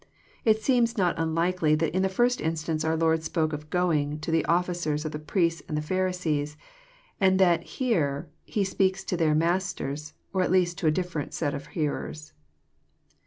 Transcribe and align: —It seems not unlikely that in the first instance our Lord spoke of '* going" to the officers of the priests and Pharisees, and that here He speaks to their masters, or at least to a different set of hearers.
—It 0.51 0.59
seems 0.63 0.97
not 0.97 1.19
unlikely 1.19 1.75
that 1.75 1.93
in 1.95 2.01
the 2.01 2.09
first 2.09 2.41
instance 2.41 2.83
our 2.83 2.97
Lord 2.97 3.21
spoke 3.21 3.53
of 3.53 3.69
'* 3.69 3.69
going" 3.69 4.17
to 4.21 4.31
the 4.31 4.43
officers 4.45 5.05
of 5.05 5.11
the 5.11 5.19
priests 5.19 5.61
and 5.69 5.85
Pharisees, 5.85 6.57
and 7.19 7.37
that 7.39 7.61
here 7.61 8.27
He 8.43 8.63
speaks 8.63 9.03
to 9.03 9.15
their 9.15 9.35
masters, 9.35 10.15
or 10.33 10.41
at 10.41 10.49
least 10.49 10.79
to 10.79 10.87
a 10.87 10.91
different 10.91 11.35
set 11.35 11.53
of 11.53 11.67
hearers. 11.67 12.33